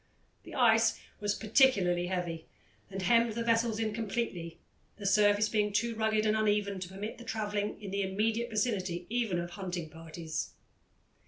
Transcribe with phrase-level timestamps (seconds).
[0.41, 2.47] The ice was particularly heavy,
[2.89, 4.57] and hemmed the vessels in completely,
[4.97, 9.05] the surface being too rugged and uneven to permit of travelling in the immediate vicinity
[9.11, 10.53] even of hunting parties.